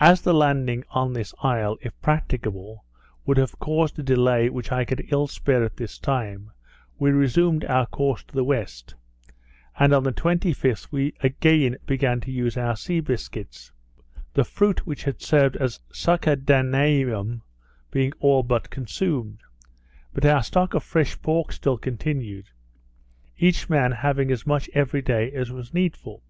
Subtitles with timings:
[0.00, 2.84] As the landing on this isle, if practicable,
[3.24, 6.50] would have caused a delay which I could ill spare at this time,
[6.98, 8.94] we resumed our course to the west;
[9.78, 13.72] and on the 25th we again began to use our sea biscuits,
[14.34, 17.40] the fruit which had served as a succedaneum
[17.90, 19.38] being all consumed;
[20.12, 22.50] but our stock of fresh pork still continued,
[23.38, 26.22] each man having as much every day as was needful.